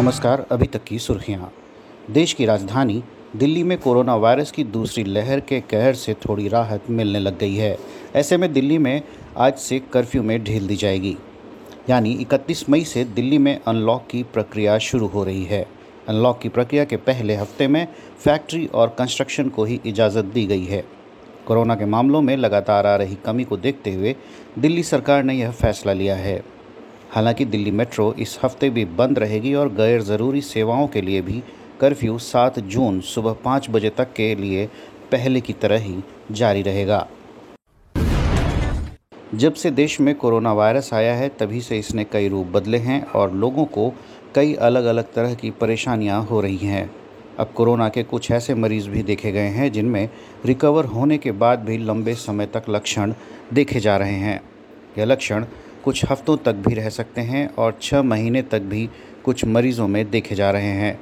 नमस्कार, 0.00 0.46
अभी 0.50 0.66
तक 0.66 0.84
की 0.84 0.98
सुर्खियाँ। 0.98 1.50
देश 2.10 2.32
की 2.32 2.44
राजधानी 2.44 3.02
दिल्ली 3.36 3.62
में 3.62 3.76
कोरोना 3.78 4.14
वायरस 4.16 4.50
की 4.50 4.64
दूसरी 4.64 5.02
लहर 5.04 5.40
के 5.40 5.60
कहर 5.60 5.94
से 5.94 6.14
थोड़ी 6.14 6.48
राहत 6.48 6.84
मिलने 6.90 7.18
लग 7.18 7.38
गई 7.38 7.56
है। 7.56 7.76
ऐसे 8.14 8.36
में 8.36 8.52
दिल्ली 8.52 8.78
में 8.78 9.02
आज 9.36 9.54
से 9.54 9.78
कर्फ्यू 9.78 10.22
में 10.22 10.42
ढील 10.44 10.66
दी 10.66 10.76
जाएगी। 10.76 11.16
यानी 11.90 12.12
31 12.12 12.68
मई 12.70 12.84
से 12.84 13.04
दिल्ली 13.04 13.38
में 13.38 13.60
अनलॉक 13.66 14.06
की 14.10 14.22
प्रक्रिया 14.22 14.78
शुरू 14.78 15.06
हो 15.06 15.24
रही 15.24 15.44
है। 15.44 15.66
अनलॉक 16.08 16.38
की 16.40 16.48
प्रक्रिया 16.48 16.84
के 16.84 16.96
पहले 16.96 17.34
हफ़्ते 17.34 17.68
में 17.68 17.86
फैक्ट्री 18.18 18.66
और 18.66 18.94
कंस्ट्रक्शन 18.98 19.48
को 19.48 19.64
ही 19.64 19.80
इजाज़त 19.86 20.24
दी 20.24 20.46
गई 20.46 20.64
है। 20.64 20.84
कोरोना 21.46 21.74
के 21.74 21.84
मामलों 21.84 22.22
में 22.22 22.36
लगातार 22.36 22.86
आ 22.86 22.96
रही 22.96 23.14
कमी 23.14 23.44
को 23.44 23.56
देखते 23.56 23.92
हुए 23.92 24.16
दिल्ली 24.58 24.82
सरकार 24.82 25.22
ने 25.22 25.34
यह 25.34 25.50
फैसला 25.50 25.92
लिया 25.92 26.16
है। 26.16 26.42
हालाँकि 27.12 27.44
दिल्ली 27.44 27.70
मेट्रो 27.70 28.12
इस 28.18 28.38
हफ़्ते 28.44 28.68
भी 28.70 28.84
बंद 28.84 29.18
रहेगी 29.18 29.54
और 29.54 29.68
गैर 29.68 30.02
ज़रूरी 30.02 30.40
सेवाओं 30.40 30.86
के 30.86 31.00
लिए 31.00 31.22
भी 31.22 31.42
कर्फ्यू 31.80 32.18
7 32.18 32.58
जून 32.58 33.00
सुबह 33.00 33.32
पाँच 33.44 33.66
बजे 33.70 33.90
तक 33.90 34.12
के 34.12 34.34
लिए 34.34 34.66
पहले 35.12 35.40
की 35.40 35.52
तरह 35.52 35.78
ही 35.78 36.02
जारी 36.30 36.62
रहेगा। 36.62 37.06
जब 39.34 39.54
से 39.54 39.70
देश 39.70 40.00
में 40.00 40.14
कोरोना 40.14 40.52
वायरस 40.52 40.92
आया 40.94 41.14
है, 41.14 41.28
तभी 41.28 41.60
से 41.60 41.78
इसने 41.78 42.04
कई 42.04 42.28
रूप 42.28 42.46
बदले 42.46 42.78
हैं 42.78 43.02
और 43.04 43.32
लोगों 43.32 43.64
को 43.64 43.92
कई 44.34 44.54
अलग 44.54 44.84
अलग 44.84 45.12
तरह 45.12 45.34
की 45.34 45.50
परेशानियाँ 45.50 46.22
हो 46.22 46.40
रही 46.40 46.56
हैं। 46.56 46.90
अब 47.38 47.52
कोरोना 47.56 47.88
के 47.88 48.02
कुछ 48.02 48.30
ऐसे 48.30 48.54
मरीज़ 48.54 48.88
भी 48.90 49.02
देखे 49.02 49.32
गए 49.32 49.48
हैं, 49.48 49.70
जिनमें 49.72 50.08
रिकवर 50.46 50.84
होने 50.84 51.18
के 51.18 51.32
बाद 51.32 51.58
भी 51.58 51.78
लंबे 51.78 52.14
समय 52.14 52.46
तक 52.46 52.70
लक्षण 52.70 53.14
देखे 53.52 53.80
जा 53.80 53.96
रहे 53.96 54.18
हैं। 54.18 54.40
यह 54.98 55.04
लक्षण 55.04 55.44
कुछ 55.84 56.04
हफ्तों 56.10 56.36
तक 56.36 56.54
भी 56.66 56.74
रह 56.74 56.88
सकते 56.88 57.20
हैं 57.20 57.48
और 57.54 57.78
छः 57.82 58.02
महीने 58.02 58.42
तक 58.42 58.62
भी 58.62 58.88
कुछ 59.24 59.44
मरीज़ों 59.44 59.88
में 59.88 60.10
देखे 60.10 60.34
जा 60.34 60.50
रहे 60.50 60.72
हैं। 60.74 60.98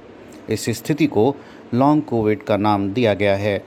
इस 0.51 0.65
स्थिति 0.71 1.07
को 1.07 1.35
लॉन्ग 1.75 2.03
कोविड 2.03 2.43
का 2.43 2.57
नाम 2.57 2.89
दिया 2.93 3.15
गया 3.15 3.35
है। 3.37 3.63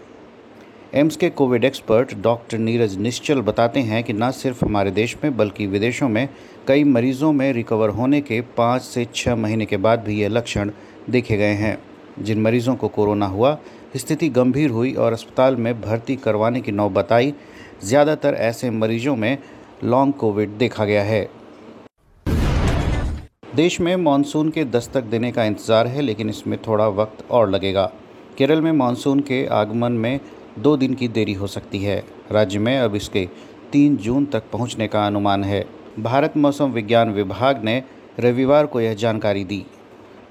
एम्स 0.96 1.16
के 1.16 1.30
covid 1.30 1.64
expert 1.64 2.14
doctor 2.14 2.58
Neeraj 2.58 2.98
Nischal 2.98 3.42
बताते 3.42 3.80
हैं 3.80 4.04
कि 4.04 4.14
न 4.14 4.32
सिर्फ़ 4.32 4.64
हमारे 4.66 4.92
देश 4.92 5.16
में, 5.24 5.38
बल्कि 5.38 5.68
विदेशों 5.68 6.10
में 6.10 6.28
कई 6.68 6.84
मरीजों 6.84 7.32
में 7.32 7.52
रिकवर 7.54 7.90
होने 7.90 8.22
के 8.22 8.42
पाँच 8.58 8.82
से 8.82 9.08
छः 9.16 9.36
महीने 9.36 9.66
के 9.66 9.78
बाद 9.78 10.00
भी 10.00 10.20
ये 10.22 10.28
लक्षण 10.28 10.72
देखे 11.10 11.38
गए 11.38 11.54
हैं। 11.54 11.78
जिन 12.20 12.42
मरीजों 12.42 12.76
को 12.76 12.88
कोरोना 12.88 13.26
हुआ, 13.26 13.58
स्थिति 13.98 14.30
गंभीर 14.30 14.70
हुई 14.70 14.94
और 14.94 15.14
अस्पताल 15.14 15.56
में 15.56 15.82
भर्ती 15.82 16.16
करवाने 16.16 16.62
की 16.62 16.72
नौबत 16.72 17.12
आई, 17.12 17.34
ज़्यादातर 17.84 18.34
ऐसे 18.34 18.70
मरीजों 18.70 19.16
में 19.16 19.38
लॉन्ग 19.84 20.14
कोविड 20.14 20.50
देखा 20.58 20.86
गया 20.86 21.04
है। 21.04 21.30
देश 23.56 23.80
में 23.82 23.96
मानसून 23.96 24.50
के 24.50 24.66
दस्तक 24.66 25.04
देने 25.04 25.32
का 25.32 25.44
इंतज़ार 25.44 25.88
है, 25.88 26.02
लेकिन 26.02 26.30
इसमें 26.30 26.58
थोड़ा 26.68 26.88
वक्त 26.90 27.26
और 27.32 27.50
लगेगा। 27.50 27.86
केरल 28.38 28.62
में 28.62 28.72
मानसून 28.72 29.20
के 29.20 29.46
आगमन 29.52 29.92
में 29.94 30.20
दो 30.60 30.76
दिन 30.78 30.94
की 30.94 31.08
देरी 31.08 31.34
हो 31.34 31.48
सकती 31.48 31.80
है। 31.80 32.04
राज्य 32.32 32.60
में 32.60 32.78
अब 32.80 32.96
इसके 32.96 33.28
तीन 33.72 33.98
जून 33.98 34.26
तक 34.26 34.44
पहुँचने 34.52 34.88
का 34.88 35.06
अनुमान 35.08 35.44
है। 35.44 35.66
भारत 36.00 36.38
मौसम 36.38 36.72
विज्ञान 36.72 37.12
विभाग 37.12 37.64
ने 37.64 37.82
रविवार 38.20 38.66
को 38.66 38.82
यह 38.82 38.94
जानकारी 38.94 39.44
दी। 39.44 39.66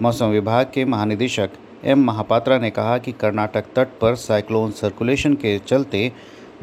मौसम 0.02 0.26
विभाग 0.26 0.70
के 0.74 0.84
महानिदेशक 0.84 1.50
एम 1.84 2.04
महापात्रा 2.04 2.58
ने 2.58 2.70
कहा 2.70 2.96
कि 2.98 3.12
कर्नाटक 3.12 3.64
तट 3.76 3.98
पर 4.00 4.14
साइक्लोन 4.16 4.70
सर्कुलेशन 4.70 5.34
के 5.34 5.58
चलते 5.58 6.10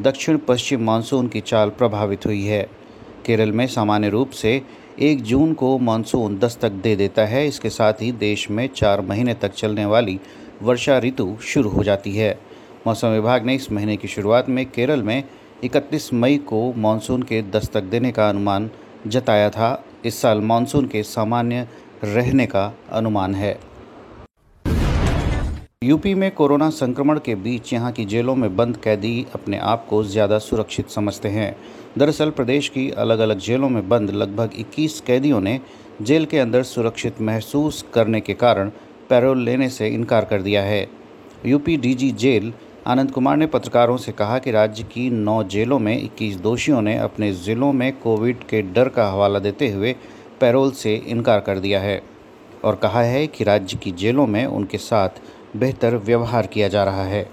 दक्षिण 0.02 0.38
पश्चिम 0.38 0.82
मानसून 0.82 1.28
की 1.28 1.40
चाल 1.40 1.70
प्रभावित 1.70 2.26
हुई 2.26 2.44
है। 2.44 2.70
केरल 3.26 3.52
में 3.52 3.66
सामान्य 3.66 4.08
रूप 4.08 4.30
से 4.30 4.62
एक 5.00 5.22
जून 5.22 5.52
को 5.52 5.78
मानसून 5.78 6.38
दस्तक 6.38 6.70
दे 6.70 6.96
देता 6.96 7.22
है। 7.22 7.46
इसके 7.48 7.70
साथ 7.70 7.92
ही 7.92 8.12
देश 8.12 8.50
में 8.50 8.68
चार 8.76 9.00
महीने 9.00 9.34
तक 9.34 9.52
चलने 9.52 9.84
वाली 9.84 10.20
वर्षा 10.62 10.98
ऋतु 10.98 11.36
शुरू 11.42 11.68
हो 11.68 11.84
जाती 11.84 12.16
है। 12.16 12.40
मौसम 12.86 13.08
विभाग 13.08 13.44
ने 13.44 13.54
इस 13.54 13.72
महीने 13.72 13.96
की 13.96 14.08
शुरुआत 14.08 14.48
में 14.48 14.70
केरल 14.70 15.02
में 15.02 15.24
31 15.64 16.14
मई 16.14 16.36
को 16.36 16.72
मानसून 16.76 17.22
के 17.22 17.42
दस्तक 17.42 17.82
देने 17.82 18.12
का 18.12 18.28
अनुमान 18.28 18.70
जताया 19.06 19.50
था। 19.50 19.84
इस 20.04 20.20
साल 20.20 20.40
मानसून 20.40 20.86
के 20.86 21.02
सामान्य 21.02 21.68
रहने 22.04 22.46
का 22.46 22.78
अनुमान 22.92 23.34
है। 23.34 23.67
यूपी 25.82 26.12
में 26.14 26.30
कोरोना 26.30 26.68
संक्रमण 26.70 27.18
के 27.18 27.34
बीच 27.34 27.72
यहाँ 27.72 27.90
की 27.92 28.04
जेलों 28.04 28.34
में 28.36 28.56
बंद 28.56 28.76
कैदी 28.76 29.26
अपने 29.34 29.58
आप 29.58 29.84
को 29.90 30.02
ज़्यादा 30.04 30.38
सुरक्षित 30.38 30.88
समझते 30.90 31.28
हैं। 31.28 31.54
दरअसल 31.98 32.30
प्रदेश 32.30 32.68
की 32.68 32.88
अलग 32.92 33.18
अलग 33.18 33.38
जेलों 33.38 33.68
में 33.68 33.88
बंद 33.88 34.10
लगभग 34.12 34.54
21 34.54 34.98
कैदियों 35.00 35.40
ने 35.40 35.60
जेल 36.02 36.26
के 36.26 36.38
अंदर 36.38 36.62
सुरक्षित 36.62 37.20
महसूस 37.20 37.84
करने 37.94 38.20
के 38.20 38.34
कारण 38.34 38.70
पैरोल 39.10 39.44
लेने 39.44 39.68
से 39.68 39.88
इनकार 39.88 40.24
कर 40.24 40.42
दिया 40.42 40.62
है। 40.62 40.86
UP 41.46 41.76
DG 41.76 42.10
jail 42.12 42.52
Anand 42.86 43.10
Kumar 43.10 43.36
ने 43.36 43.46
पत्रकारों 43.46 43.96
से 43.96 44.12
कहा 44.12 44.38
कि 44.38 44.50
राज्य 44.50 44.82
की 44.84 45.08
नौ 45.12 45.42
जेलों 45.46 45.78
में 45.78 45.96
21 45.98 46.40
दोषियों 46.40 46.82
ने 46.82 46.98
अपने 46.98 47.32
ज़िलों 47.34 47.72
में 47.72 47.92
कोविड 48.00 48.44
के 48.44 48.62
डर 48.64 48.88
का 48.88 49.10
हवाला 49.10 49.38
देते 49.38 49.70
हुए 49.70 49.96
पैरोल 50.40 50.72
से 50.74 50.96
इनकार 50.96 51.40
कर 51.40 51.58
दिया 51.58 51.80
है 51.80 52.00
और 52.64 52.76
कहा 52.76 53.02
है 53.02 53.26
कि 53.26 53.44
राज्य 53.44 53.76
की 53.76 53.90
जेलों 53.94 54.26
में 54.26 54.44
उनके 54.46 54.78
साथ 54.78 55.20
बेहतर 55.58 55.96
व्यवहार 55.96 56.46
किया 56.46 56.68
जा 56.68 56.84
रहा 56.84 57.04
है। 57.04 57.28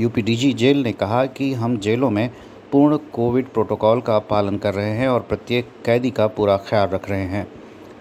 यूपी 0.00 0.22
डीजी 0.22 0.52
जेल 0.52 0.82
ने 0.82 0.92
कहा 0.92 1.26
कि 1.26 1.52
हम 1.52 1.78
जेलों 1.78 2.10
में 2.10 2.30
पूर्ण 2.72 2.96
कोविड 2.96 3.46
प्रोटोकॉल 3.46 4.00
का 4.00 4.18
पालन 4.18 4.56
कर 4.56 4.74
रहे 4.74 4.90
हैं 4.90 5.08
और 5.08 5.20
प्रत्येक 5.20 5.68
कैदी 5.84 6.10
का 6.10 6.26
पूरा 6.26 6.56
ख्याल 6.56 6.88
रख 6.88 7.10
रहे 7.10 7.22
हैं। 7.22 7.48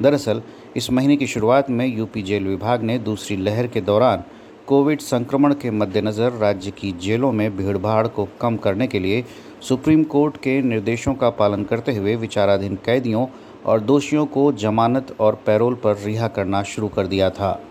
दरअसल, 0.01 0.41
इस 0.77 0.91
महीने 0.91 1.17
की 1.17 1.27
शुरुआत 1.27 1.69
में 1.69 1.97
यूपी 1.97 2.21
जेल 2.21 2.47
विभाग 2.47 2.83
ने 2.83 2.97
दूसरी 2.99 3.37
लहर 3.37 3.67
के 3.67 3.81
दौरान 3.81 4.23
कोविड 4.67 4.99
संक्रमण 4.99 5.53
के 5.53 5.71
मद्देनज़र 5.71 6.31
राज्य 6.31 6.71
की 6.71 6.91
जेलों 6.91 7.31
में 7.31 7.57
भीड़भाड़ 7.57 8.07
को 8.07 8.27
कम 8.41 8.57
करने 8.57 8.87
के 8.87 8.99
लिए 8.99 9.25
सुप्रीम 9.61 10.03
कोर्ट 10.03 10.37
के 10.37 10.61
निर्देशों 10.61 11.13
का 11.13 11.29
पालन 11.29 11.63
करते 11.63 11.95
हुए 11.95 12.15
विचाराधीन 12.15 12.75
कैदियों 12.75 13.27
और 13.65 13.79
दोषियों 13.79 14.25
को 14.25 14.51
जमानत 14.51 15.15
और 15.19 15.35
पैरोल 15.45 15.75
पर 15.75 15.97
रिहा 15.97 16.27
करना 16.27 16.63
शुरू 16.63 16.87
कर 16.87 17.07
दिया 17.07 17.29
था। 17.29 17.61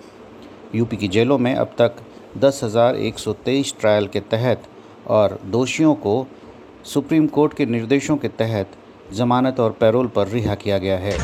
यूपी 0.75 0.97
की 0.97 1.08
जेलों 1.08 1.38
में 1.38 1.54
अब 1.54 1.75
तक 1.78 1.97
दस 2.38 2.60
हज़ार 2.64 2.97
एक 2.97 3.19
सौ 3.19 3.32
तेईस 3.44 3.75
ट्रायल 3.81 4.06
के 4.06 4.20
तहत 4.31 4.62
और 5.08 5.38
दोषियों 5.47 5.94
को 5.97 6.26
सुप्रीम 6.84 7.26
कोर्ट 7.28 7.54
के 7.54 7.66
निर्देशों 7.66 8.16
के 8.16 8.28
तहत 8.38 8.76
जमानत 9.14 9.60
और 9.60 9.72
पैरोल 9.80 10.06
पर 10.06 10.28
रिहा 10.28 10.54
किया 10.54 10.78
गया 10.78 10.98
है। 10.98 11.16